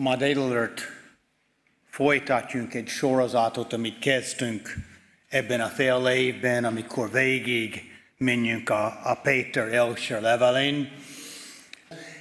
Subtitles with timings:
[0.00, 0.80] Ma délelőtt
[1.90, 4.74] folytatjunk egy sorozatot, amit kezdtünk
[5.28, 10.90] ebben a fél évben, amikor végig menjünk a, a Péter első levelén.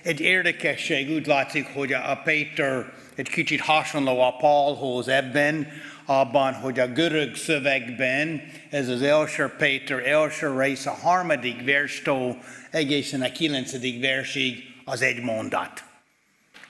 [0.04, 5.68] Egy érdekesség úgy látszik, hogy a Péter egy kicsit hasonló a Paulhoz ebben,
[6.06, 12.38] abban, hogy a görög szövegben ez az első Péter első rész a harmadik verstól
[12.72, 15.88] egészen a kilencedik versig az egy mondat.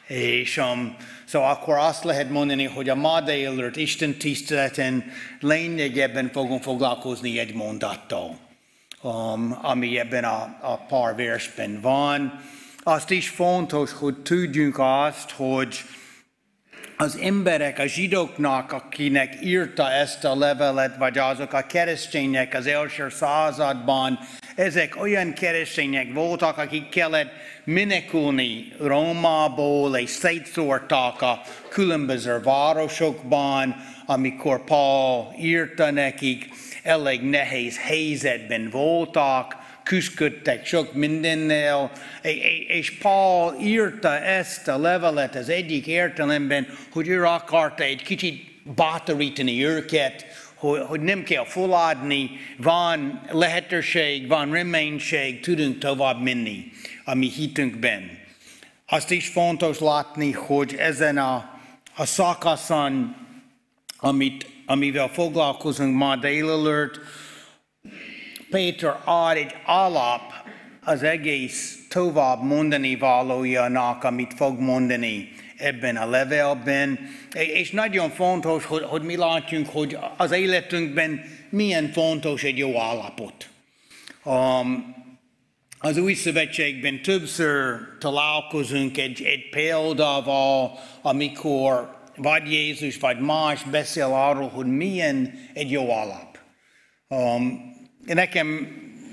[0.10, 6.64] És um, szóval akkor azt lehet mondani, hogy a ma délelőtt Isten tiszteleten lényegében fogunk
[6.64, 8.38] foglalkozni egy mondattal,
[9.02, 12.42] um, ami ebben a, a pár versben van.
[12.83, 15.83] Azt is fontos, hogy tudjunk azt, hogy
[16.97, 23.10] az emberek, a zsidóknak, akinek írta ezt a levelet, vagy azok a keresztények az első
[23.10, 24.19] században,
[24.59, 27.31] ezek olyan keresztények voltak, akik kellett
[27.63, 36.49] menekülni Rómából, és szétszórtak a különböző városokban, amikor Paul írta nekik,
[36.83, 41.91] elég nehéz helyzetben voltak, küzdködtek sok mindennel,
[42.67, 49.66] és Paul írta ezt a levelet az egyik értelemben, hogy ő akarta egy kicsit bátorítani
[49.66, 50.25] őket,
[50.59, 56.71] hogy, nem kell feladni, van lehetőség, van reménység, tudunk tovább menni
[57.03, 58.17] a mi hitünkben.
[58.88, 61.59] Azt is fontos látni, hogy ezen a,
[61.95, 63.16] a szakaszon,
[63.97, 66.99] amit, amivel foglalkozunk ma délelőtt,
[68.49, 70.33] Péter ad egy alap
[70.83, 76.99] az egész tovább mondani valójának, amit fog mondani ebben a levelben,
[77.33, 83.49] és nagyon fontos, hogy, hogy mi látjunk, hogy az életünkben milyen fontos egy jó állapot.
[84.23, 84.95] Um,
[85.79, 94.49] az új szövetségben többször találkozunk egy, egy példával, amikor vagy Jézus, vagy más beszél arról,
[94.49, 96.38] hogy milyen egy jó alap.
[97.07, 97.73] Um,
[98.05, 98.67] nekem,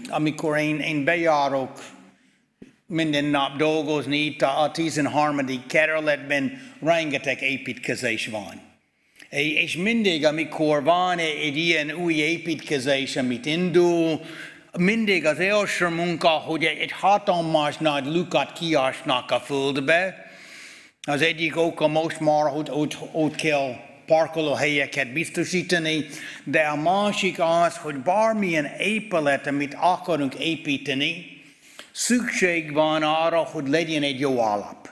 [0.09, 1.83] amikor én, én bejárok
[2.87, 5.67] minden nap dolgozni itt a 13.
[5.67, 8.61] kerületben, rengeteg építkezés van.
[9.31, 14.21] És mindig, amikor van egy ilyen új építkezés, amit indul,
[14.79, 20.27] mindig az első munka, hogy egy hatalmas nagy lukat kiásnak a földbe.
[21.01, 23.75] Az egyik oka most már, hogy ott, ott kell
[24.07, 26.07] parkolóhelyeket biztosítani,
[26.45, 31.36] de a másik az, hogy bármilyen épület, amit akarunk építeni,
[31.97, 34.91] szükség van arra, hogy legyen egy jó alap.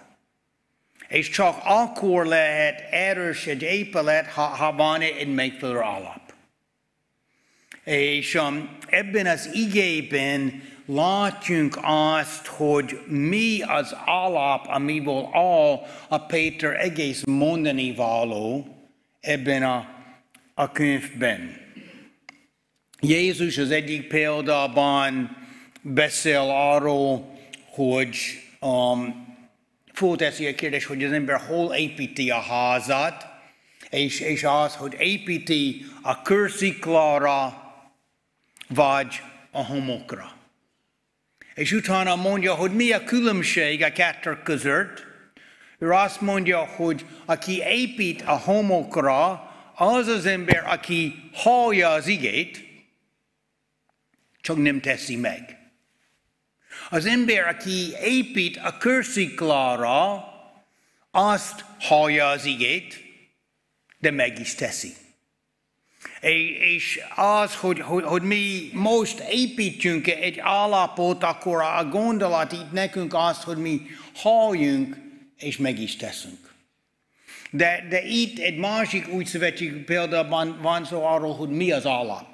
[1.08, 6.32] És csak akkor lehet erős egy épület, ha, ha van egy megfelelő alap.
[7.84, 16.80] És um, ebben az igében látjunk azt, hogy mi az alap, amiből áll a Péter
[16.80, 18.66] egész mondani való,
[19.20, 19.88] ebben a,
[20.54, 21.62] a könyvben.
[23.00, 25.42] Jézus az egyik példában
[25.84, 27.38] beszél arról,
[27.70, 28.16] hogy
[28.60, 29.26] um,
[29.92, 33.26] fölteszi a kérdés, hogy az ember hol építi a házat,
[33.90, 37.62] és, és az, hogy építi a körsziklára,
[38.68, 40.32] vagy a homokra.
[41.54, 45.06] És utána mondja, hogy mi a különbség a kettő között,
[45.78, 52.64] ő azt mondja, hogy aki épít a homokra, az az ember, aki hallja az igét,
[54.40, 55.63] csak nem teszi meg.
[56.90, 60.24] Az ember, aki épít a körsziklára,
[61.10, 63.02] azt hallja az igét,
[63.98, 64.92] de meg is teszi.
[66.74, 73.14] És az, hogy, hogy, hogy mi most építjünk egy alapot, akkor a gondolat itt nekünk
[73.14, 73.80] az, hogy mi
[74.14, 74.96] halljunk
[75.36, 76.54] és meg is teszünk.
[77.50, 82.26] De, de itt egy másik új szövetségi példában van szó arról, hogy mi az alap.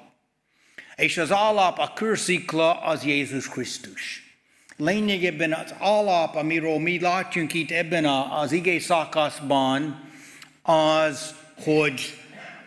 [0.95, 4.30] És az alap, a körszikla az Jézus Krisztus.
[4.77, 10.09] Lényegében az alap, amiről mi látjunk itt ebben az igé szakaszban,
[10.61, 12.19] az, hogy,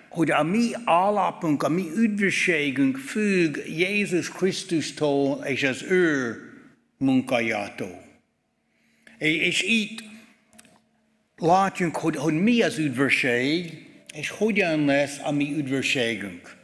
[0.08, 6.36] hogy a mi alapunk, a mi üdvösségünk függ Jézus Krisztustól és az ő
[6.96, 8.02] munkájától.
[9.18, 10.02] És itt
[11.36, 16.56] látjunk, hogy, hogy mi az üdvösség, és hogyan lesz a mi üdvösségünk.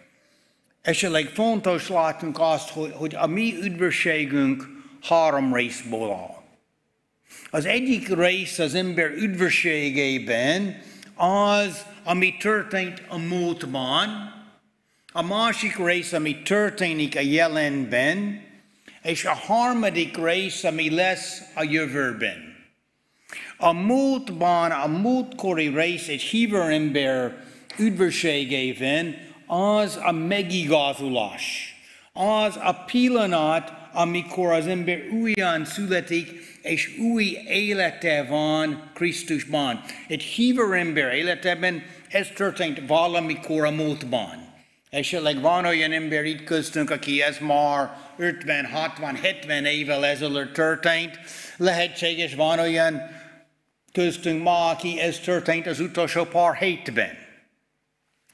[0.83, 6.43] Esetleg fontos látunk azt, hogy, hogy a mi üdvösségünk három részból áll.
[7.51, 10.83] Az egyik rész az ember üdvösségében
[11.15, 14.35] az, ami történt a múltban,
[15.13, 18.49] a másik rész, ami történik a jelenben,
[19.03, 22.59] és a harmadik rész, ami lesz a jövőben.
[23.57, 27.45] A múltban, a múltkori rész egy híver ember
[27.79, 29.17] üdvösségében
[29.47, 31.75] az a megigazulás.
[32.13, 39.85] Az a pillanat, amikor az ember újan születik, és új élete van Krisztusban.
[40.09, 44.49] Egy híver ember életében ez történt valamikor a múltban.
[44.91, 51.19] Esetleg van olyan ember itt köztünk, aki ez már 50, 60, 70 évvel ezelőtt történt.
[51.57, 53.03] Lehetséges van olyan
[53.93, 57.20] köztünk ma, aki ez történt az utolsó pár hétben.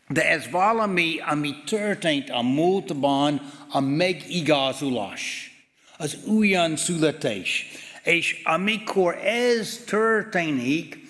[0.08, 5.50] De ez valami, ami történt a múltban, a megigazulás,
[5.96, 7.66] az újan születés.
[8.02, 11.04] És amikor ez történik,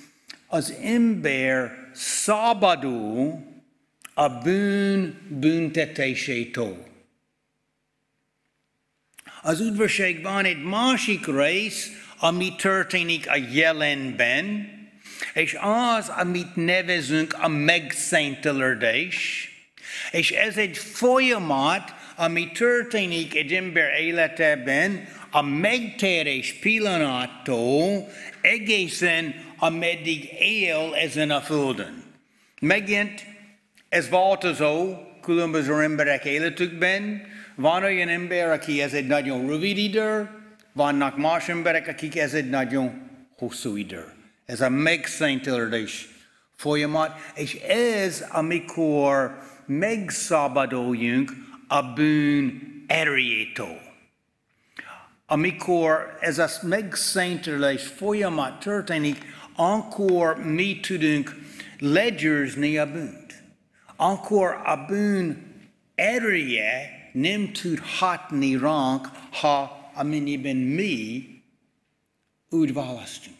[0.46, 3.44] az ember szabadul
[4.14, 6.87] a bűn büntetésétől.
[9.42, 14.75] Az üdvösség van egy másik rész, ami történik a jelenben,
[15.34, 19.50] és az, amit nevezünk a megszentelődés,
[20.10, 28.08] és ez egy folyamat, ami történik egy ember életében, a megtérés pillanattól
[28.40, 32.02] egészen ameddig él ezen a földön.
[32.60, 33.24] Megint
[33.88, 37.22] ez változó különböző emberek életükben.
[37.54, 40.28] Van olyan ember, aki ez egy nagyon rövid idő,
[40.72, 44.15] vannak más emberek, akik ez egy nagyon hosszú idő.
[44.46, 46.08] Ez a megszentelődés
[46.56, 51.32] folyamat, és ez, amikor megszabaduljunk
[51.69, 53.81] a bűn erejétől.
[55.26, 59.25] Amikor ez a megszentelődés folyamat történik,
[59.56, 61.37] akkor mi tudunk
[61.78, 63.42] legyőzni a bűnt.
[63.96, 65.54] Akkor a bűn
[65.94, 71.26] ereje nem tud hatni ránk, ha amennyiben mi
[72.49, 73.35] úgy választunk.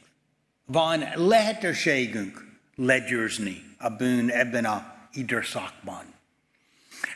[0.68, 6.04] Van lehetőségünk legyőzni a bűn ebben a időszakban.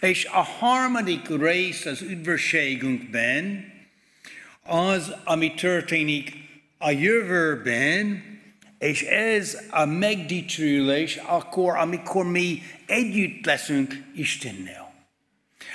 [0.00, 3.73] És a harmadik rész az üdvösségünkben
[4.62, 6.32] az, ami történik
[6.79, 8.25] a jövőben,
[8.79, 14.94] és ez a megdicsülés akkor, amikor mi együtt leszünk Istennel.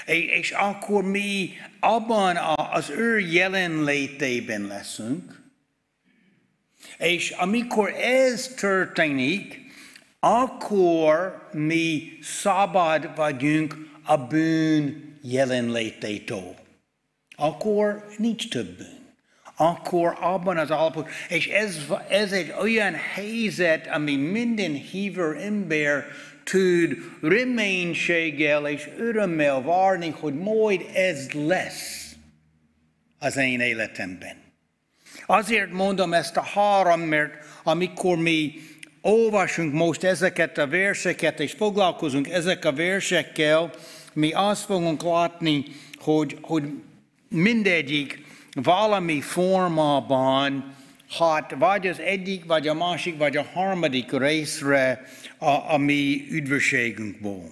[0.06, 1.50] És akkor mi
[1.80, 2.38] abban
[2.72, 5.45] az ő jelenlétében leszünk,
[6.98, 9.62] és amikor ez történik,
[10.20, 16.56] akkor mi szabad vagyunk a bűn jelenlététől.
[17.36, 19.04] Akkor nincs több bűn.
[19.58, 21.78] Akkor abban az állapot, és ez,
[22.10, 26.06] ez egy olyan helyzet, ami minden hívő ember
[26.44, 32.16] tud reménységgel és örömmel várni, hogy majd ez lesz
[33.20, 34.45] az én életemben.
[35.26, 37.34] Azért mondom ezt a három, mert
[37.64, 38.54] amikor mi
[39.02, 43.72] olvasunk most ezeket a verseket, és foglalkozunk ezek a versekkel,
[44.14, 45.66] mi azt fogunk látni,
[46.00, 46.64] hogy, hogy
[47.30, 50.76] mindegyik valami formában
[51.10, 55.02] hat vagy az egyik, vagy a másik, vagy a harmadik részre
[55.38, 57.52] a, a mi üdvösségünkból.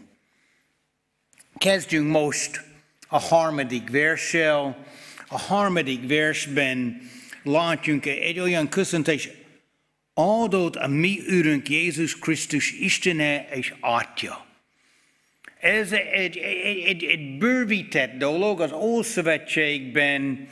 [1.57, 2.63] Kezdjünk most
[3.07, 4.85] a harmadik verssel.
[5.27, 7.01] A harmadik versben
[7.44, 9.30] látjunk egy olyan köszöntés,
[10.16, 14.45] áldott a mi Úrunk Jézus Krisztus Istene és Atya.
[15.59, 20.47] Ez egy, egy, egy, egy bővített dolog az Ószövetségben,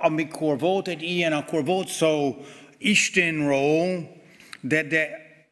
[0.00, 2.44] amikor volt egy ilyen, akkor volt szó
[2.78, 4.14] Istenről,
[4.60, 5.08] de, de,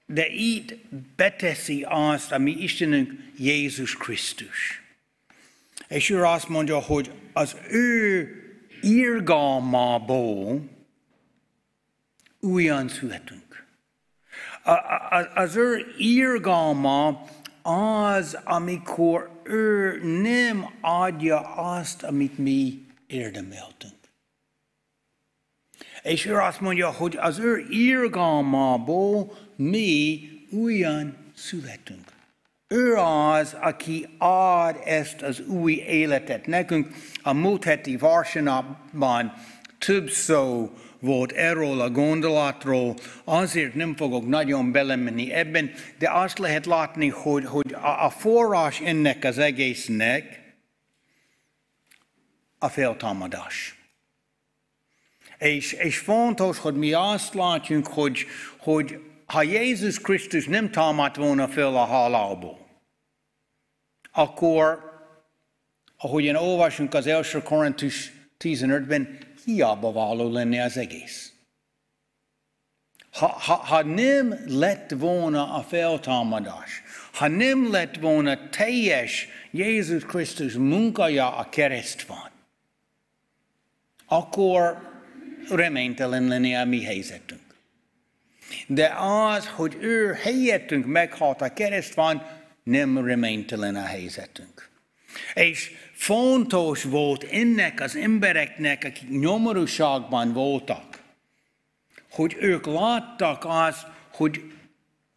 [0.07, 0.75] de itt
[1.17, 4.83] beteszi azt, ami Istenünk Jézus Krisztus.
[5.89, 8.29] És ő azt mondja, hogy az ő
[8.83, 10.69] irgalmából
[12.41, 13.67] újan születünk.
[15.35, 17.23] Az ő irgalma
[17.63, 23.95] az, amikor ő nem adja azt, amit mi érdemeltünk.
[26.03, 30.21] És ő azt mondja, hogy az ő irgalmából mi
[30.51, 32.12] újan születünk.
[32.73, 36.89] Ő az, aki ad ezt az új életet nekünk.
[37.23, 39.33] A múlt heti Varsanapban
[39.79, 46.67] több szó volt erről a gondolatról, azért nem fogok nagyon belemenni ebben, de azt lehet
[46.67, 47.75] látni, hogy, hogy
[48.05, 50.55] a, forrás ennek az egésznek
[52.59, 53.77] a feltámadás.
[55.39, 58.27] És, és fontos, hogy mi azt látjunk, hogy,
[58.59, 62.62] hogy ha Jézus Krisztus nem támadt volna fel a halálból,
[64.13, 64.91] akkor,
[65.97, 71.33] ahogyan olvasunk az első Korintus 15-ben, hiába való lenne az egész.
[73.13, 80.53] ha, ha, ha nem lett volna a feltámadás, ha nem lett volna teljes Jézus Krisztus
[80.53, 82.31] munkája a keresztvan,
[84.07, 84.91] akkor
[85.49, 87.41] reménytelen lenne a mi helyzetünk.
[88.67, 94.71] De az, hogy ő helyettünk meghalt a keresztvan, nem reménytelen a helyzetünk.
[95.35, 101.03] És fontos volt ennek az embereknek, akik nyomorúságban voltak,
[102.11, 104.53] hogy ők láttak azt, hogy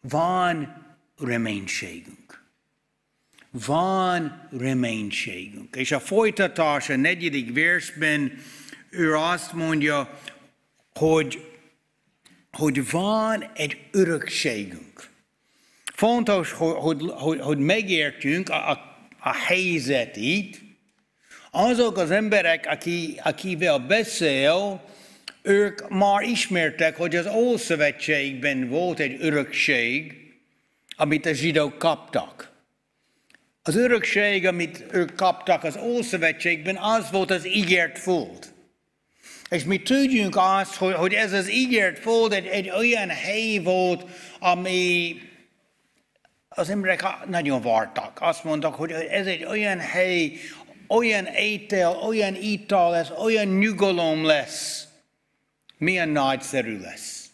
[0.00, 0.84] van
[1.18, 2.44] reménységünk.
[3.50, 5.76] Van reménységünk.
[5.76, 8.32] És a folytatás a negyedik versben
[8.90, 10.20] ő azt mondja,
[10.94, 11.52] hogy,
[12.52, 14.85] hogy van egy örökségünk.
[15.96, 20.60] Fontos, hogy, hogy, hogy, megértjünk a, a, a helyzetét.
[21.50, 24.84] Azok az emberek, aki, akivel beszél,
[25.42, 30.14] ők már ismertek, hogy az Ószövetségben volt egy örökség,
[30.96, 32.52] amit a zsidók kaptak.
[33.62, 38.52] Az örökség, amit ők kaptak az Ószövetségben, az volt az ígért föld.
[39.48, 44.04] És mi tudjunk azt, hogy, hogy ez az ígért föld egy, egy olyan hely volt,
[44.38, 45.16] ami
[46.56, 48.18] az emberek nagyon vartak.
[48.20, 50.32] Azt mondtak, hogy ez egy olyan hely,
[50.88, 54.86] olyan étel, olyan ital lesz, olyan nyugalom lesz,
[55.78, 57.30] milyen nagyszerű lesz.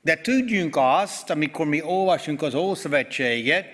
[0.00, 3.66] De tudjunk azt, amikor mi olvasunk az Ószövetséget,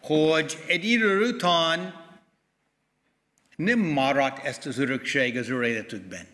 [0.00, 2.02] hogy egy idő után
[3.56, 6.33] nem maradt ezt az örökség az ő életükben.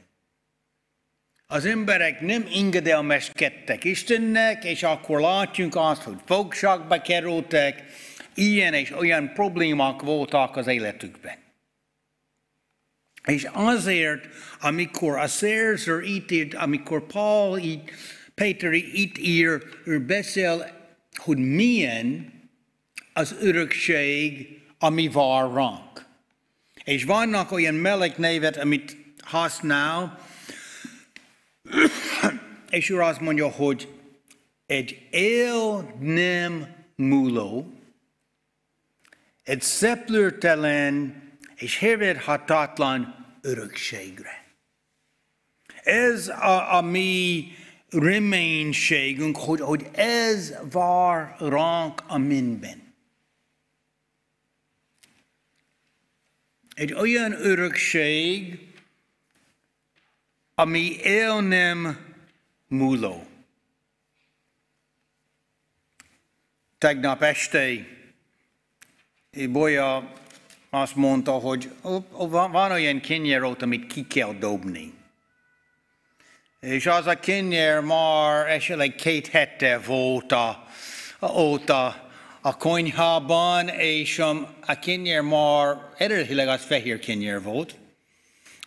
[1.53, 7.85] Az emberek nem engedelmeskedtek Istennek, és akkor látjunk azt, hogy fogságba kerültek,
[8.35, 11.35] ilyen és olyan problémák voltak az életükben.
[13.25, 14.29] És azért,
[14.61, 17.91] amikor a szerző írt, amikor Paul itt,
[18.35, 20.67] Péter itt ír, ő beszél,
[21.15, 22.33] hogy milyen
[23.13, 26.07] az örökség, ami vár ránk.
[26.85, 30.29] És vannak olyan melléknévet, amit használ,
[32.71, 33.87] Éisiúrás man jo chud
[34.67, 37.67] id éal nim múló,
[39.51, 41.17] Ed sepluúr talin
[41.59, 43.09] is hebid hatálan
[43.43, 44.37] urug ségre.
[45.83, 47.53] Ez a, a mí
[47.91, 52.95] riméin ségun chud ód ez var rank a min ben.
[56.75, 58.70] Ed olyan örökség,
[60.61, 61.99] ami el nem
[62.69, 63.27] múló.
[66.79, 67.87] Tegnap este
[69.49, 70.13] Bolya
[70.71, 71.71] azt mondta, hogy
[72.29, 74.95] van olyan kenyérót, amit ki kell dobni.
[76.61, 80.67] És az a kenyer már esetleg két hete volt a,
[81.33, 84.19] óta a konyhában, és
[84.67, 87.80] a kenyer már eredetileg az fehér kenyer volt,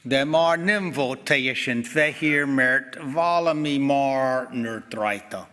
[0.05, 5.49] de már nem volt teljesen fehér, mert valami már nőtt rajta.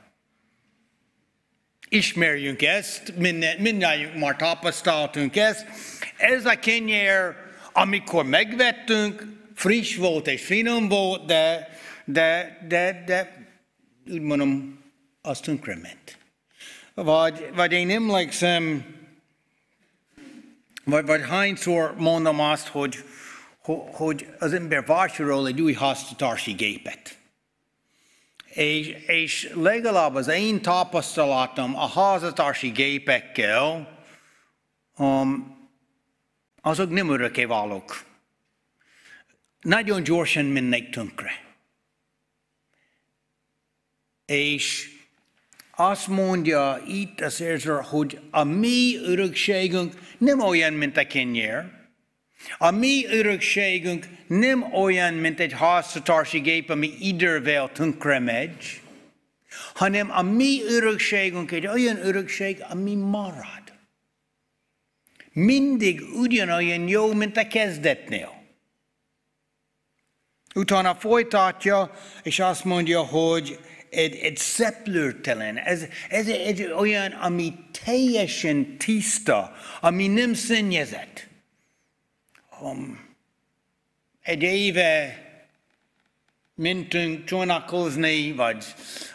[1.88, 3.12] Ismerjünk ezt,
[3.59, 5.66] mindannyiunk már tapasztaltunk ezt.
[6.16, 7.37] Ez a kenyer,
[7.73, 11.69] amikor megvettünk, friss volt és finom volt, de,
[12.04, 13.49] de, de, de
[14.11, 14.78] úgy mondom,
[15.23, 16.19] az tönkrement.
[16.95, 18.85] Vagy, vagy én emlékszem,
[20.85, 23.04] vagy, vagy hányszor mondom azt, hogy
[23.93, 27.19] hogy az ember vásárol egy új háztartási gépet.
[28.47, 33.99] És, és legalább az én tapasztalatom a háztartási gépekkel,
[34.97, 35.59] um,
[36.61, 38.05] azok nem örökkévalók.
[39.61, 41.31] Nagyon gyorsan mennek tönkre.
[44.26, 44.88] És
[45.76, 51.79] azt mondja itt a szerző, hogy a mi örökségünk nem olyan, mint a kenyer,
[52.59, 58.80] a mi örökségünk nem olyan, mint egy háztartási gép, ami idővel tönkre megy,
[59.75, 63.62] hanem a mi örökségünk egy olyan örökség, ami marad.
[65.32, 68.38] Mindig ugyanolyan jó, mint a kezdetnél.
[70.54, 71.90] Utána folytatja,
[72.23, 73.59] és azt mondja, hogy
[73.90, 77.54] egy, egy szeplőtelen, ez, ez egy olyan, ami
[77.85, 81.29] teljesen tiszta, ami nem szennyezett
[82.61, 83.09] um,
[84.23, 85.25] egy éve
[86.55, 88.64] mentünk csónakozni, vagy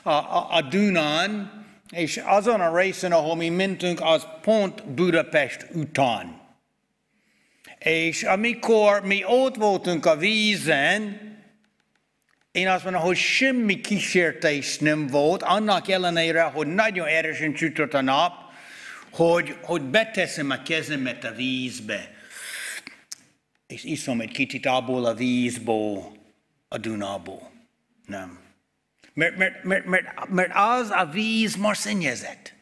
[0.03, 6.41] a, a, a Dunán, és azon a részen, ahol mi mentünk, az pont Budapest után.
[7.79, 11.19] És amikor mi ott voltunk a vízen,
[12.51, 18.01] én azt mondom, hogy semmi kísértés nem volt, annak ellenére, hogy nagyon erősen sütött a
[18.01, 18.33] nap,
[19.11, 22.14] hogy, hogy beteszem a kezemet a vízbe,
[23.75, 26.17] és iszom egy kicsit abból a vízból,
[26.67, 27.51] a Dunából.
[28.05, 28.39] Nem.
[29.13, 32.53] Mert, mert, mert, mert, mert az a víz már szennyezett.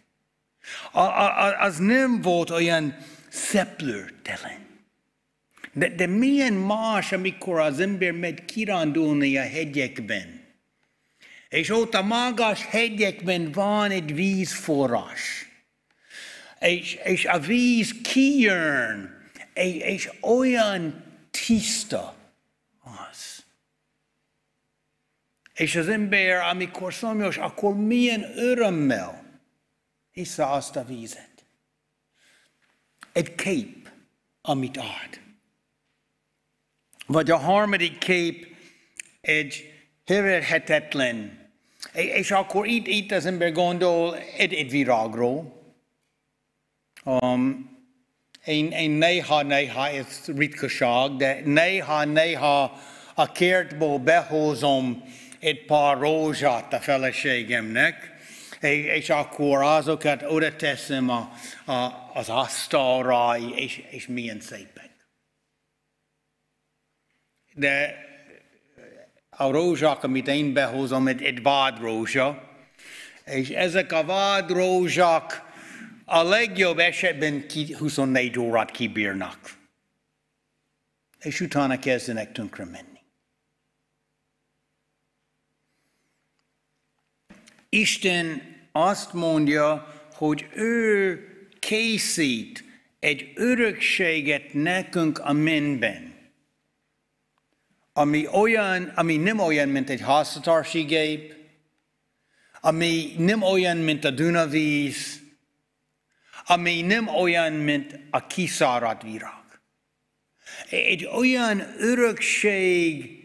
[0.91, 2.98] A, a, az nem volt olyan
[3.29, 4.67] szeplőtelen.
[5.74, 10.41] De, de milyen más, amikor az ember megy kirándulni a hegyekben,
[11.50, 15.48] és ott a magas hegyekben van egy vízforrás,
[16.60, 19.23] és, és a víz kijön,
[19.53, 22.15] és olyan tiszta
[23.10, 23.45] az.
[25.53, 29.24] És az ember, amikor szomjas, akkor milyen örömmel
[30.12, 31.45] hiszta azt a vízet.
[33.12, 33.89] Egy kép,
[34.41, 35.22] amit ad.
[37.05, 38.55] Vagy a harmadik kép
[39.22, 39.74] egy
[40.05, 41.41] heverhetetlen.
[41.93, 45.62] És akkor itt, itt az ember gondol egy, egy virágról.
[47.03, 47.73] Um,
[48.46, 52.82] én, én néha-néha, ez ritkaság, de néha-néha
[53.14, 55.04] a kertból behozom
[55.40, 58.12] egy pár rózsát a feleségemnek,
[58.96, 61.32] és akkor azokat oda teszem a,
[61.72, 64.92] a, az asztalra, és, és milyen szépek.
[67.54, 67.96] De
[69.30, 72.52] a rózsák, amit én behozom, egy, egy vádrózsa,
[73.26, 75.52] és ezek a vádrózsák
[76.05, 77.45] a legjobb esetben
[77.77, 79.38] 24 órát kibírnak.
[81.19, 83.00] És utána kezdenek tönkre menni.
[87.69, 88.41] Isten
[88.72, 91.19] azt mondja, hogy ő
[91.60, 92.63] készít
[93.00, 96.13] egy örökséget nekünk a mennyben,
[97.93, 101.36] ami, olyan, ami nem olyan, mint egy háztartási gép,
[102.62, 105.23] ami nem olyan, mint a Dunavíz,
[106.46, 109.62] ami nem olyan, mint a kiszáradt virág.
[110.70, 113.20] Egy olyan örökség,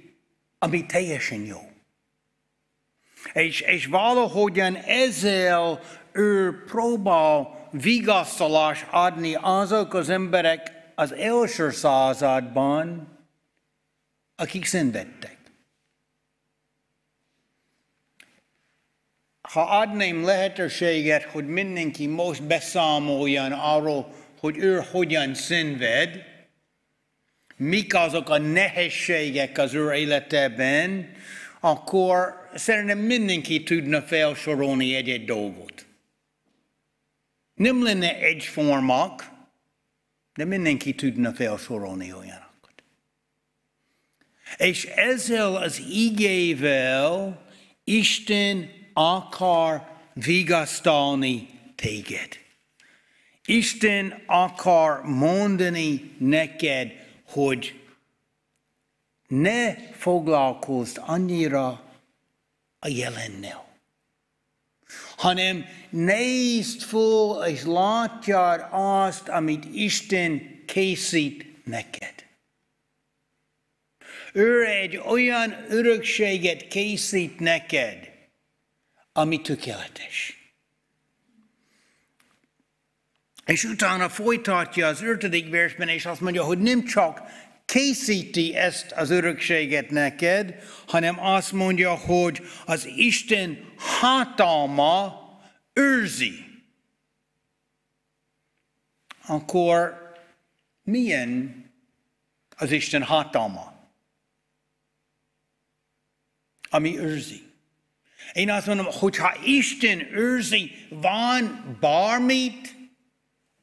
[0.58, 1.60] ami teljesen jó.
[3.32, 5.80] És, és valahogyan ezzel
[6.12, 13.16] ő próbál vigasztalás adni azok az emberek az első században,
[14.36, 15.37] akik szenvedtek.
[19.48, 26.24] Ha adném lehetőséget, hogy mindenki most beszámoljon arról, hogy ő hogyan szenved,
[27.56, 31.12] mik azok a nehézségek az ő életében,
[31.60, 35.86] akkor szerintem mindenki tudna felsorolni egy-egy dolgot.
[37.54, 39.30] Nem lenne egyformak,
[40.34, 42.82] de mindenki tudna felsorolni olyanokat.
[44.56, 47.42] És ezzel az igével
[47.84, 52.28] Isten akar vigasztalni téged.
[53.44, 56.92] Isten akar mondani neked,
[57.26, 57.80] hogy
[59.26, 61.66] ne foglalkozz annyira
[62.78, 63.66] a jelennel,
[65.16, 72.14] hanem nézd föl és látjad azt, amit Isten készít neked.
[74.32, 78.07] Ő egy olyan örökséget készít neked,
[79.18, 80.36] ami tökéletes.
[83.46, 87.20] És utána folytatja az ötödik versben, és azt mondja, hogy nem csak
[87.64, 95.28] készíti ezt az örökséget neked, hanem azt mondja, hogy az Isten hatalma
[95.72, 96.32] őrzi.
[99.26, 100.12] Akkor
[100.82, 101.64] milyen
[102.56, 103.90] az Isten hatalma?
[106.70, 107.47] Ami őrzi.
[108.32, 112.76] Én azt mondom, hogyha Isten őrzi, van bármit,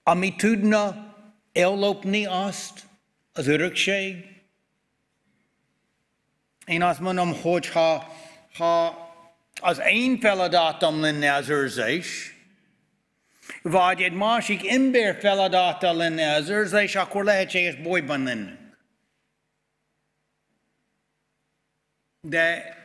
[0.04, 1.15] ami tudna
[1.54, 2.84] ellopni azt,
[3.34, 4.25] az örökség.
[6.65, 8.15] Én azt mondom, hogy ha,
[8.58, 9.04] ha
[9.62, 12.36] az én feladatom lenne az őrzés,
[13.62, 18.78] vagy egy másik ember feladata lenne az őrzés, akkor lehetséges bolyban lennünk.
[22.21, 22.75] De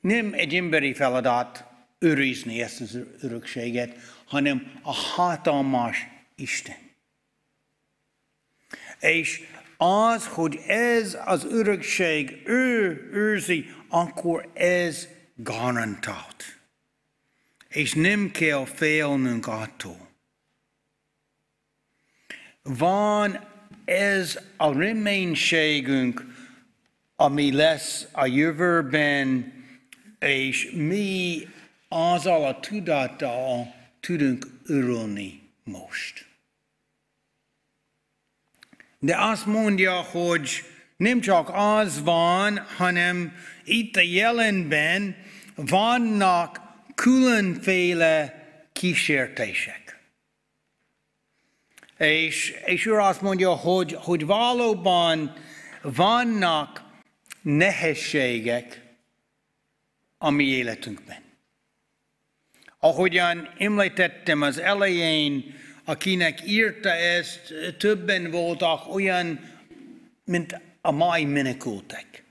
[0.00, 1.64] nem egy emberi feladat
[1.98, 6.06] őrizni ezt az örökséget, hanem a hatalmas
[6.36, 6.76] Isten.
[9.00, 9.40] És
[9.76, 16.44] az, hogy ez az örökség ő őrzi, akkor ez garantált.
[17.68, 20.08] És nem kell félnünk attól.
[22.62, 23.46] Van
[23.84, 26.24] ez a reménységünk,
[27.16, 29.57] ami lesz a jövőben,
[30.18, 31.48] és mi
[31.88, 36.26] azzal a tudattal tudunk örülni most.
[38.98, 40.64] De azt mondja, hogy
[40.96, 43.32] nem csak az van, hanem
[43.64, 45.16] itt a jelenben
[45.54, 46.60] vannak
[46.94, 48.34] különféle
[48.72, 49.98] kísértések.
[51.98, 55.34] És, és ő azt mondja, hogy, hogy valóban
[55.82, 56.82] vannak
[57.42, 58.87] nehézségek
[60.18, 61.22] a mi életünkben.
[62.78, 65.54] Ahogyan említettem az elején,
[65.84, 69.40] akinek írta ezt, többen voltak olyan,
[70.24, 72.24] mint a mai menekültek.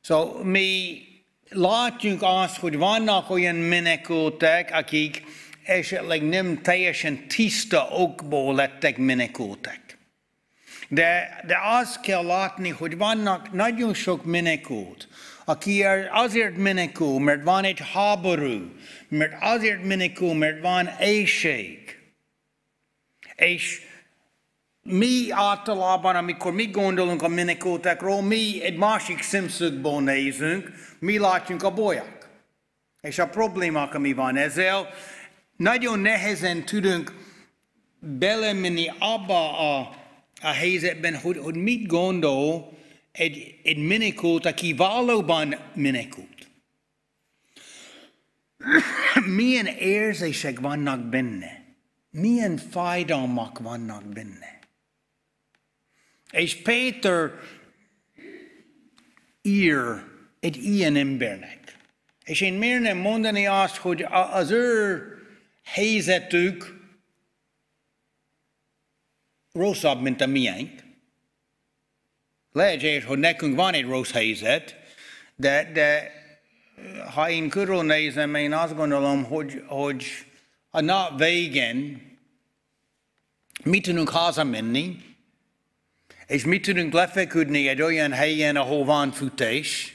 [0.00, 1.02] Szóval mi
[1.48, 5.22] látjuk azt, hogy vannak olyan menekültek, akik
[5.64, 9.98] esetleg nem teljesen tiszta okból lettek menekültek.
[10.88, 15.08] De, de azt kell látni, hogy vannak nagyon sok menekült,
[15.48, 18.72] aki azért menekül, mert van egy háború,
[19.08, 21.98] mert azért menekül, mert van éjség.
[23.36, 23.80] És
[24.82, 31.74] mi általában, amikor mi gondolunk a menekültekről, mi egy másik szemszögből nézünk, mi látjuk a
[31.74, 32.28] bolyák.
[33.00, 34.88] És a problémák, ami van ezzel,
[35.56, 37.14] nagyon nehezen tudunk
[38.00, 39.94] belemenni abba a,
[40.40, 42.77] a helyzetben, hogy, hogy mit gondol
[43.18, 46.48] egy, egy menekült, aki valóban menekült.
[49.36, 51.64] Milyen érzések vannak benne?
[52.10, 54.58] Milyen fájdalmak vannak benne?
[56.30, 57.30] És Péter
[59.42, 60.04] ír
[60.40, 61.76] egy ilyen embernek.
[62.24, 64.02] És én miért nem mondani azt, hogy
[64.32, 65.02] az ő
[65.64, 66.76] helyzetük
[69.52, 70.87] rosszabb, mint a miénk.
[72.52, 74.76] Lehet, hogy nekünk van egy rossz helyzet,
[75.36, 76.12] de, de
[77.14, 80.04] ha én körülnézem, én azt gondolom, hogy, hogy
[80.70, 82.06] a nap végén
[83.64, 84.96] mi tudunk hazamenni,
[86.26, 89.94] és mi tudunk lefeküdni egy olyan helyen, ahol van futés,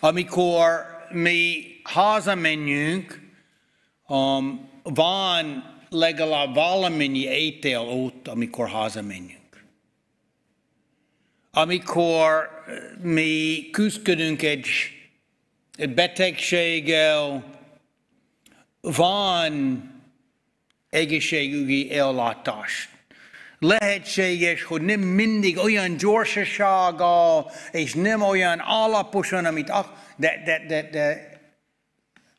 [0.00, 3.20] amikor mi hazamenjünk,
[4.06, 9.43] um, van legalább valamennyi étel ott, amikor hazamenjünk.
[11.56, 12.50] Amikor
[13.02, 14.66] mi küzdködünk egy,
[15.76, 17.44] egy betegséggel,
[18.80, 19.82] van
[20.90, 22.88] egészségügyi ellátás.
[23.58, 29.72] Lehetséges, hogy nem mindig olyan gyorsasággal, és nem olyan alaposan, amit
[30.16, 31.34] de, de, de, de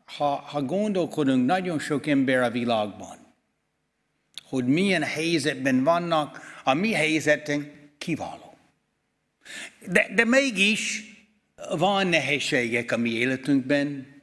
[0.05, 3.17] ha, ha gondolkodunk, nagyon sok ember a világban,
[4.43, 8.44] hogy milyen helyzetben vannak, a mi helyzetünk kiváló.
[9.87, 11.03] De, de mégis
[11.77, 14.13] van nehézségek a mi életünkben,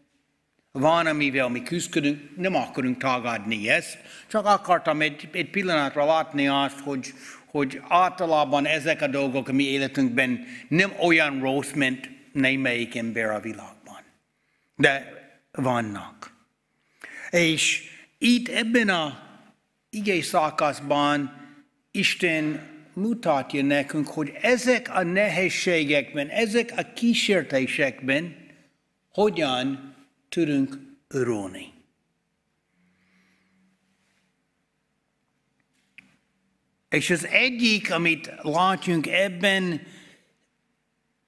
[0.73, 6.79] van, amivel mi küzdködünk, nem akarunk tagadni ezt, csak akartam egy, egy pillanatra látni azt,
[6.79, 7.15] hogy,
[7.47, 13.41] hogy általában ezek a dolgok a mi életünkben nem olyan rossz, mint némelyik ember a
[13.41, 14.01] világban.
[14.77, 15.21] De
[15.53, 16.35] vannak.
[17.31, 17.83] És
[18.19, 19.19] itt ebben a
[19.91, 21.41] igei szakaszban
[21.91, 28.37] Isten mutatja nekünk, hogy ezek a nehézségekben, ezek a kísértésekben
[29.13, 29.95] hogyan
[30.29, 30.79] tudunk
[31.09, 31.73] örülni.
[36.89, 39.87] És az egyik, amit látjunk ebben,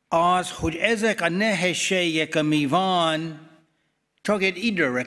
[0.09, 3.48] az, hogy ezek a nehézségek, ami van,
[4.22, 5.05] csak egy időre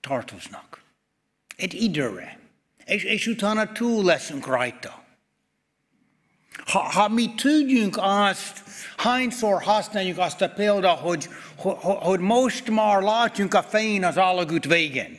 [0.00, 0.82] tartoznak.
[1.56, 2.38] Egy időre.
[2.84, 5.03] És, és utána túl leszünk rajta.
[6.66, 8.62] Ha, ha mi tudjunk azt,
[8.96, 15.18] hányszor használjuk azt a példa, hogy, hogy, most már látjunk a fény az alagút végén.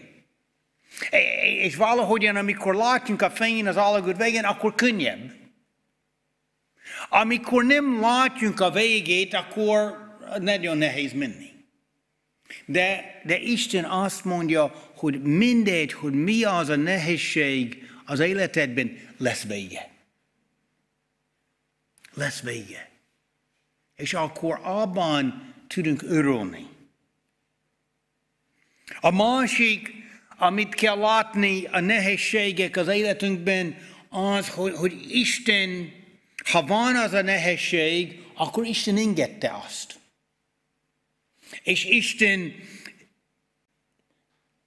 [1.61, 5.31] És valahogyan, amikor látjunk a fény az alagút végén, akkor könnyebb.
[7.09, 9.97] Amikor nem látjunk a végét, akkor
[10.39, 11.53] nagyon nehéz menni.
[12.65, 19.43] De, de Isten azt mondja, hogy mindegy, hogy mi az a nehézség az életedben, lesz
[19.43, 19.94] vége.
[22.15, 22.89] Lesz vége.
[23.95, 26.67] És akkor abban tudunk örülni.
[28.99, 29.89] A másik,
[30.37, 33.77] amit kell látni a nehézségek az életünkben,
[34.09, 35.93] az, hogy, hogy Isten,
[36.51, 39.99] ha van az a nehézség, akkor Isten engedte azt.
[41.63, 42.53] És Isten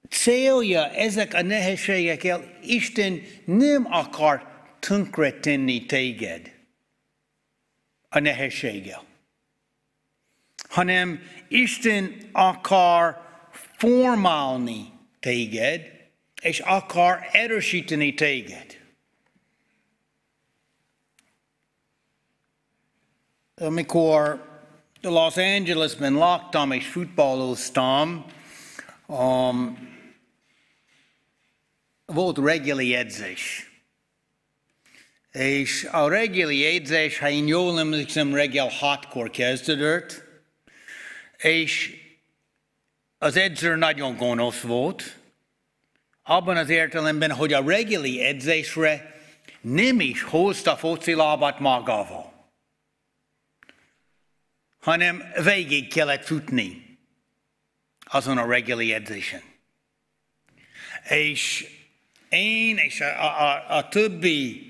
[0.08, 6.57] célja ezek a nehézségekkel, Isten nem akar tönkretenni téged.
[8.08, 9.04] A nehézséggel,
[10.68, 13.26] hanem Isten akar
[13.76, 15.96] formálni téged,
[16.40, 18.76] és akar erősíteni téged.
[23.54, 24.46] Amikor
[25.00, 28.24] Los Angelesben laktam és futballoztam,
[29.06, 29.88] um,
[32.04, 33.67] volt reggeli edzés.
[35.32, 40.22] És a reggeli edzés, ha én jól emlékszem, reggel hatkor kezdődött,
[41.36, 41.96] és
[43.18, 45.16] az edző nagyon gonosz volt,
[46.22, 49.20] abban az értelemben, hogy a reggeli edzésre
[49.60, 52.50] nem is hozta focilábat magával,
[54.80, 56.98] hanem végig kellett futni
[58.00, 59.42] azon a reggeli edzésen.
[61.08, 61.66] És
[62.28, 64.68] én és a, a, a többi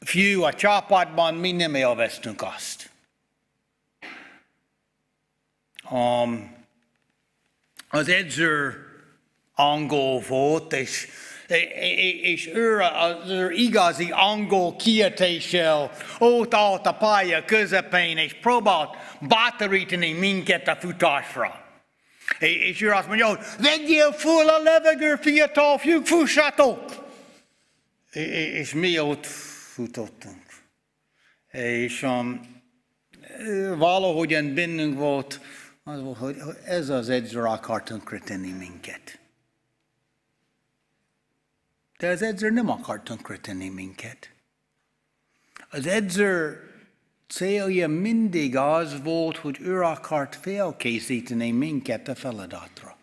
[0.00, 2.90] fiú a csapatban mi nem élveztünk azt.
[5.90, 6.58] Um,
[7.88, 8.84] az edző
[9.54, 11.08] angol volt, és,
[12.22, 20.68] és ő az igazi angol kiértéssel ott állt a pálya közepén, és próbált bátorítani minket
[20.68, 21.64] a futásra.
[22.38, 27.08] És ő azt mondja, hogy vegyél föl a levegő, fiatal fiúk, fussatok!
[28.52, 29.26] És mi ott
[29.70, 30.42] futottunk.
[31.48, 32.40] És um,
[33.78, 35.40] valahogyan bennünk volt,
[35.82, 39.18] az volt, hogy ez az edző akar tönkretenni minket.
[41.98, 44.30] De az edző nem akar tönkretenni minket.
[45.70, 46.60] Az edző
[47.28, 52.98] célja mindig az volt, hogy ő akart felkészíteni minket a feladatra.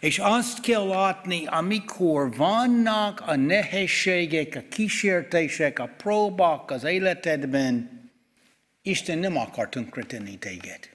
[0.00, 7.96] És azt kell látni, amikor vannak a nehézségek, a kísértések, a próbák az életedben,
[8.82, 10.88] Isten nem akar tönkretenni téged.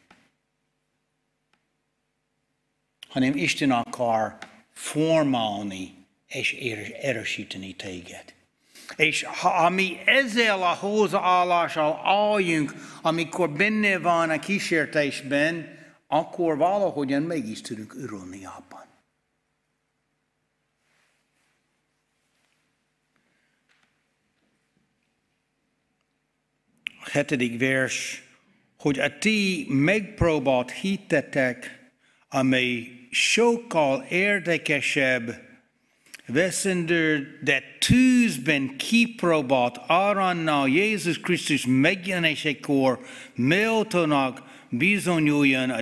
[3.07, 4.37] Hanem Isten akar
[4.73, 5.95] formálni
[6.27, 6.53] és
[7.01, 8.33] erősíteni téged.
[8.95, 15.82] És ha mi ezzel a hozzáállással álljunk, amikor benne van a kísértésben,
[16.13, 18.85] akkor valahogyan meg is tudunk örülni abban.
[27.05, 28.23] A hetedik vers,
[28.77, 31.79] hogy a ti megpróbált hittetek,
[32.29, 35.41] amely sokkal érdekesebb,
[36.25, 45.81] veszendő, de tűzben kipróbált arannal Jézus Krisztus megjelenésekor méltónak bizonyuljon a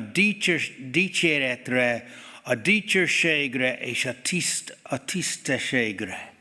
[0.92, 2.06] dicséretre,
[2.44, 6.34] a dicsőségre és a, tiszt, a tisztességre.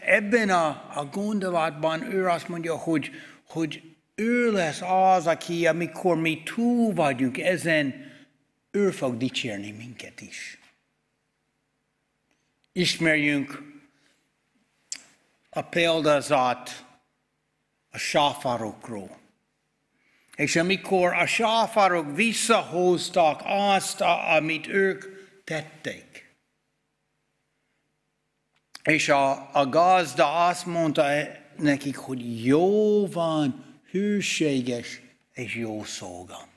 [0.00, 3.10] Ebben a, a gondolatban ő azt mondja, hogy,
[3.48, 3.82] hogy
[4.14, 8.12] ő lesz az, aki, amikor mi túl vagyunk ezen,
[8.70, 10.58] ő fog dicsérni minket is.
[12.72, 13.62] Ismerjünk
[15.50, 16.86] a példázat
[17.90, 19.23] a sáfárokról.
[20.36, 24.00] És amikor a sáfárok visszahoztak azt,
[24.36, 25.04] amit ők
[25.44, 26.14] tették,
[28.82, 31.04] és a, a gazda azt mondta
[31.56, 35.00] nekik, hogy jó van, hűséges
[35.32, 36.48] és jó szolga.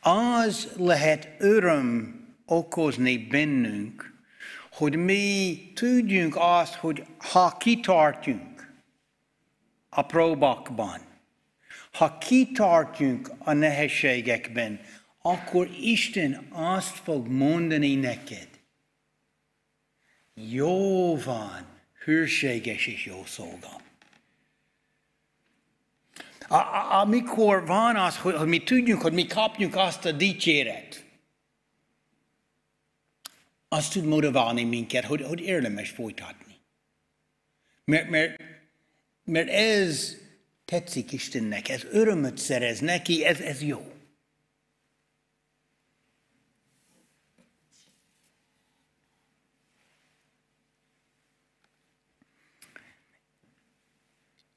[0.00, 4.12] Az lehet öröm okozni bennünk,
[4.70, 8.51] hogy mi tudjunk azt, hogy ha kitartjunk
[9.94, 11.00] a próbakban,
[11.92, 14.80] ha kitartjunk a nehézségekben,
[15.22, 18.48] akkor Isten azt fog mondani neked,
[20.34, 21.66] jó van,
[22.04, 23.80] hűséges és jó szolgám.
[26.90, 31.04] Amikor van az, hogy, hogy mi tudjunk, hogy mi kapjunk azt a dicséret,
[33.68, 36.60] az tud motiválni minket, hogy, hogy érdemes folytatni.
[37.84, 38.51] Mert, mert,
[39.24, 40.16] mert ez
[40.64, 43.92] tetszik Istennek, ez örömöt szerez neki, ez, ez jó.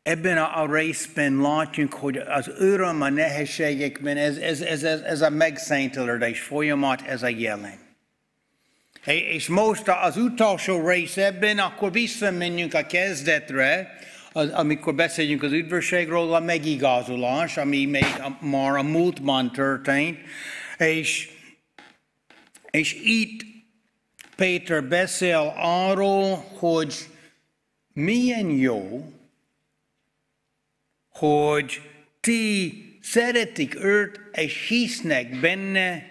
[0.03, 5.21] Ebben a, a részben látjuk, hogy az öröm a nehézségekben, ez, ez, ez, ez, ez
[5.21, 7.79] a megszentelődés folyamat, ez a jelen.
[9.05, 13.97] És most az utolsó rész ebben, akkor visszamenjünk a kezdetre,
[14.35, 18.05] az, amikor beszéljünk az üdvösségről, a megigazolás, ami még
[18.39, 20.19] már a múltban történt,
[20.77, 21.29] és,
[22.69, 23.41] és itt
[24.35, 26.95] Péter beszél arról, hogy
[27.93, 29.11] milyen jó,
[31.09, 31.81] hogy
[32.19, 36.07] ti szeretik őt és hisznek benne,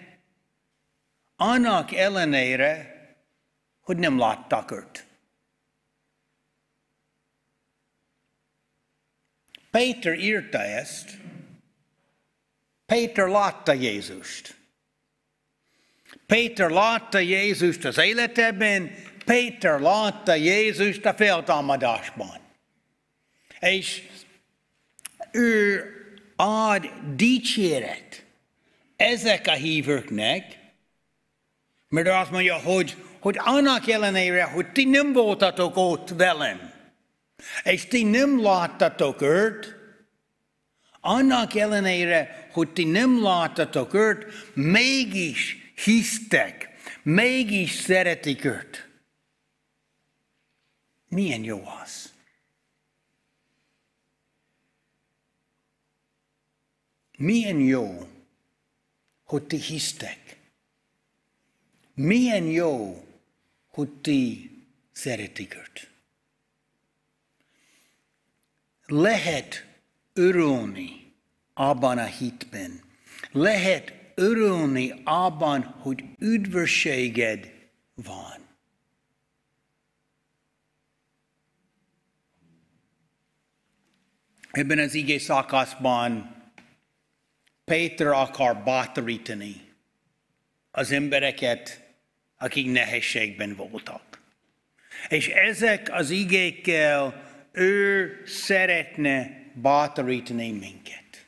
[1.35, 2.95] annak ellenére,
[3.81, 5.04] hogy nem láttak őt.
[9.75, 11.09] Péter írta ezt,
[12.85, 14.55] Péter látta Jézust.
[16.25, 22.39] Péter látta Jézust az életében, Péter látta Jézust a feltámadásban.
[23.59, 24.01] És
[25.31, 25.83] ő
[26.35, 28.25] ad dicséret
[28.95, 30.59] ezek a hívőknek,
[31.87, 36.74] mert azt mondja, hogy, hogy annak ellenére, hogy ti nem voltatok ott velem,
[37.63, 39.75] és ti nem láttatok őt,
[40.99, 46.69] annak ellenére, hogy ti nem láttatok őt, mégis hisztek,
[47.03, 48.89] mégis szeretik őt.
[51.07, 52.13] Milyen jó az.
[57.17, 58.09] Milyen jó,
[59.23, 60.37] hogy ti hisztek.
[61.93, 63.05] Milyen jó,
[63.67, 64.51] hogy ti
[64.91, 65.94] szeretik őt.
[68.85, 69.65] Lehet
[70.13, 71.13] örülni
[71.53, 72.81] abban a hitben.
[73.31, 77.51] Lehet örülni abban, hogy üdvösséged
[77.93, 78.43] van.
[84.51, 86.35] Ebben az igé szakaszban
[87.65, 89.73] Péter akar bátorítani
[90.71, 91.83] az embereket,
[92.37, 94.21] akik nehézségben voltak.
[95.07, 97.24] És ezek az igékkel
[97.55, 101.25] ő szeretne bátorítani minket.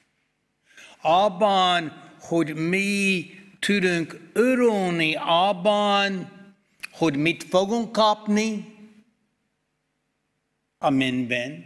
[1.02, 3.26] Abban, hogy mi
[3.60, 6.32] tudunk örülni abban,
[6.92, 8.76] hogy mit fogunk kapni
[10.78, 11.66] a mennyben.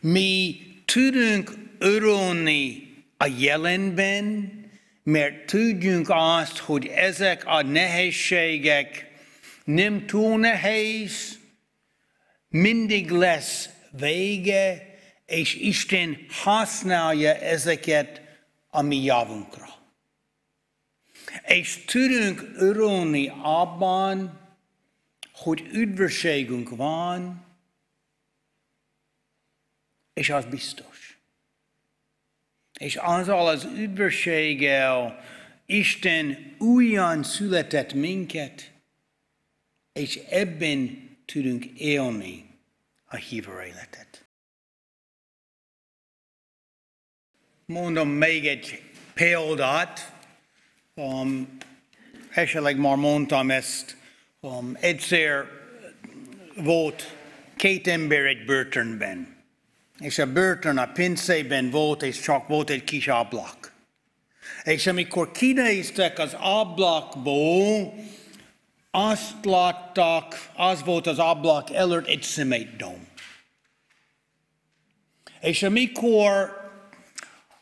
[0.00, 4.52] Mi tudunk örülni a jelenben,
[5.02, 9.12] mert tudjunk azt, hogy ezek a nehézségek
[9.64, 11.38] nem túl nehéz,
[12.54, 14.94] mindig lesz vége,
[15.26, 18.22] és Isten használja ezeket
[18.68, 19.68] a mi javunkra.
[21.46, 24.40] És tudunk örülni abban,
[25.32, 27.46] hogy üdvösségünk van,
[30.12, 31.18] és az biztos.
[32.78, 35.24] És azzal az üdvösséggel
[35.66, 38.72] Isten újan született minket,
[39.92, 42.46] és ebben tudunk élni
[43.04, 44.24] a hívő életet.
[47.66, 48.82] Mondom még egy
[49.14, 50.12] példát,
[50.94, 51.56] um,
[52.30, 53.96] esetleg már mondtam ezt,
[54.40, 55.44] um, egyszer
[56.56, 57.16] volt
[57.56, 59.36] két ember egy börtönben,
[59.98, 63.72] és a börtön a pincében volt, és csak volt egy kis ablak.
[64.64, 67.94] És amikor kinéztek az ablakból,
[68.96, 73.08] azt láttak, az volt az ablak előtt egy szemétdom.
[75.40, 76.62] És amikor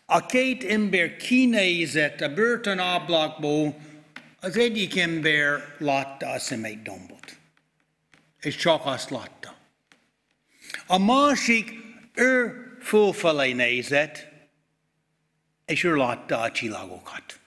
[0.06, 3.76] a két ember kinézett a börtön ablakból,
[4.40, 7.36] az egyik ember látta a szemétdombot.
[8.40, 9.54] És csak azt látta.
[10.86, 11.72] A másik,
[12.14, 14.26] ő fölfelé nézett,
[15.64, 17.40] és ő látta a csillagokat.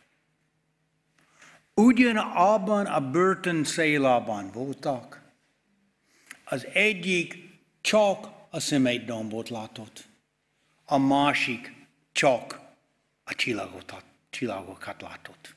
[1.76, 5.22] Ugyan abban a börtön szélában voltak.
[6.44, 7.38] Az egyik
[7.82, 10.06] csak a szemétdombot látott,
[10.86, 11.74] a másik
[12.12, 12.60] csak
[13.24, 13.36] a
[14.30, 15.56] csillagokat látott.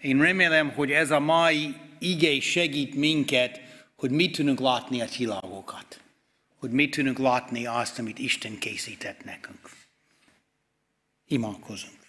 [0.00, 3.60] Én remélem, hogy ez a mai igé segít minket,
[3.96, 6.00] hogy mit tudunk látni a csillagokat.
[6.58, 9.70] Hogy mit tudunk látni azt, amit Isten készített nekünk.
[11.26, 12.01] Imádkozunk.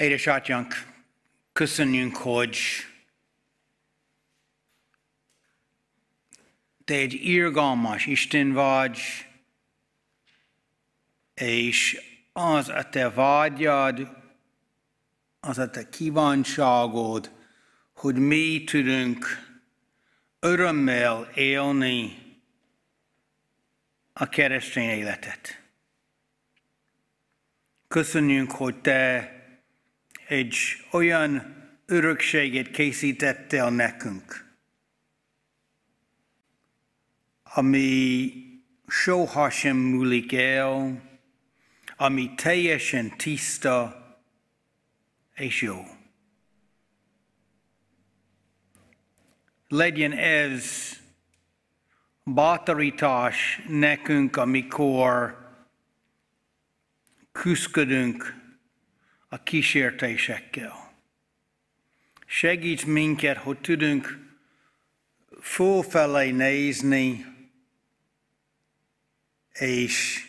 [0.00, 0.74] Édesatyánk,
[1.52, 2.58] köszönjünk, hogy
[6.84, 8.98] te egy irgalmas Isten vagy,
[11.34, 12.00] és
[12.32, 14.16] az a te vágyad,
[15.40, 17.30] az a te kívánságod,
[17.92, 19.26] hogy mi tudunk
[20.38, 22.18] örömmel élni
[24.12, 25.62] a keresztény életet.
[27.88, 29.34] Köszönjük, hogy te
[30.30, 30.56] egy
[30.90, 31.56] olyan
[31.86, 34.54] örökséget készítettél nekünk,
[37.42, 38.32] ami
[38.86, 41.02] soha sem múlik el,
[41.96, 44.04] ami teljesen tiszta
[45.34, 45.84] és jó.
[49.68, 50.92] Legyen ez
[52.24, 55.38] bátorítás nekünk, amikor
[57.32, 58.39] küzdködünk
[59.32, 60.92] a kísértésekkel.
[62.26, 64.18] Segíts minket, hogy tudunk
[65.40, 67.26] fölfelé nézni,
[69.52, 70.24] és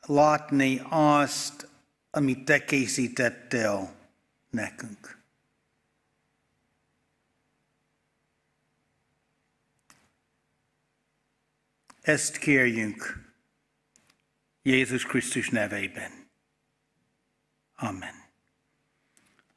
[0.00, 1.68] látni azt,
[2.10, 3.96] amit te készítettél
[4.50, 5.18] nekünk.
[12.00, 13.32] Ezt kérjünk
[14.62, 16.23] Jézus Krisztus nevében.
[17.84, 18.23] Amen.